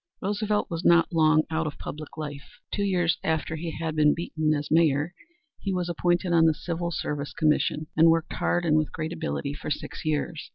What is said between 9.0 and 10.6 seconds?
ability for six years.